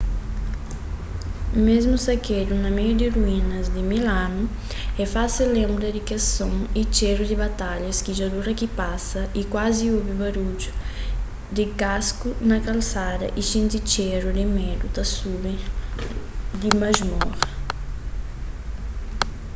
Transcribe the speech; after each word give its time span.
mésmu 1.65 1.97
sakedu 2.07 2.53
na 2.63 2.69
meiu 2.77 2.93
di 2.99 3.07
ruínas 3.15 3.65
di 3.75 3.81
mil 3.91 4.05
anu 4.25 4.41
é 5.03 5.05
fásil 5.15 5.47
lenbra 5.57 5.87
di 5.95 6.01
kes 6.09 6.23
son 6.37 6.55
y 6.81 6.83
txéru 6.93 7.23
di 7.27 7.35
batalhas 7.45 7.97
ki 8.03 8.11
dja 8.15 8.27
dura 8.33 8.51
ki 8.59 8.67
pasa 8.79 9.21
y 9.39 9.43
kuazi 9.51 9.85
obi 9.97 10.13
barudju 10.21 10.71
di 11.55 11.65
kasku 11.81 12.29
na 12.49 12.57
kalsada 12.65 13.27
y 13.39 13.41
xinti 13.49 13.79
txéru 13.89 14.29
di 14.37 14.45
medu 14.57 14.85
ta 14.95 15.03
subi 15.15 15.53
di 16.61 16.69
masmora 16.81 17.43